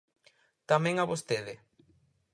Tamén 0.69 0.95
a 0.99 1.05
vostede. 1.11 1.53